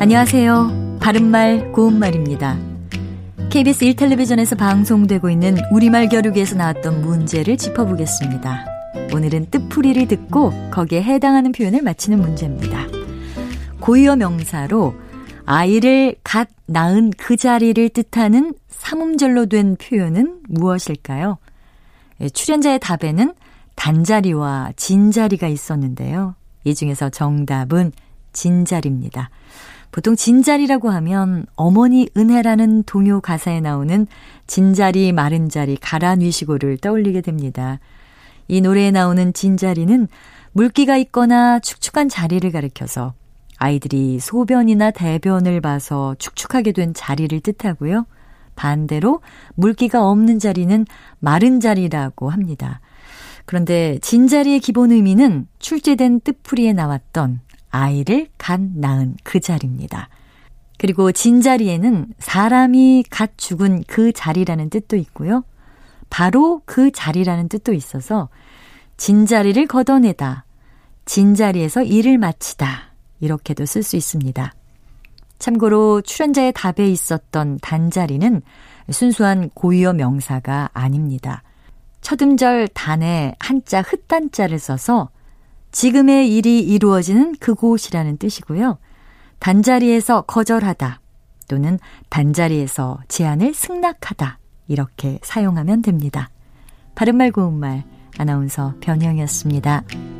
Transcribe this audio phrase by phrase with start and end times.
[0.00, 0.98] 안녕하세요.
[0.98, 2.56] 바른말 고운말입니다.
[3.50, 8.64] KBS 1텔레비전에서 방송되고 있는 우리말 겨루기에서 나왔던 문제를 짚어보겠습니다.
[9.12, 12.86] 오늘은 뜻풀이를 듣고 거기에 해당하는 표현을 맞히는 문제입니다.
[13.80, 14.94] 고유어 명사로
[15.44, 21.36] 아이를 갓 낳은 그 자리를 뜻하는 삼음절로 된 표현은 무엇일까요?
[22.22, 23.34] 예, 출연자의 답에는
[23.74, 26.36] 단자리와 진자리가 있었는데요.
[26.64, 27.92] 이 중에서 정답은
[28.32, 29.28] 진자리입니다.
[29.90, 34.06] 보통 진자리라고 하면 어머니 은혜라는 동요 가사에 나오는
[34.46, 37.80] 진자리 마른 자리 가라뉘시고를 떠올리게 됩니다.
[38.46, 40.08] 이 노래에 나오는 진자리는
[40.52, 43.14] 물기가 있거나 축축한 자리를 가리켜서
[43.58, 48.06] 아이들이 소변이나 대변을 봐서 축축하게 된 자리를 뜻하고요.
[48.56, 49.20] 반대로
[49.54, 50.86] 물기가 없는 자리는
[51.18, 52.80] 마른 자리라고 합니다.
[53.44, 57.40] 그런데 진자리의 기본 의미는 출제된 뜻풀이에 나왔던
[57.70, 60.08] 아이를 갓 낳은 그 자리입니다.
[60.78, 65.44] 그리고 진자리에는 사람이 갓 죽은 그 자리라는 뜻도 있고요.
[66.08, 68.28] 바로 그 자리라는 뜻도 있어서
[68.96, 70.44] 진자리를 걷어내다,
[71.04, 74.52] 진자리에서 일을 마치다, 이렇게도 쓸 수 있습니다.
[75.38, 78.42] 참고로 출연자의 답에 있었던 단자리는
[78.90, 81.42] 순수한 고유어 명사가 아닙니다.
[82.00, 85.10] 첫 음절 단에 한자 흩단자를 써서
[85.72, 88.78] 지금의 일이 이루어지는 그곳이라는 뜻이고요.
[89.38, 91.00] 단자리에서 거절하다
[91.48, 96.30] 또는 단자리에서 제안을 승낙하다 이렇게 사용하면 됩니다.
[96.94, 97.84] 바른말 고운말
[98.18, 100.19] 아나운서 변형이었습니다.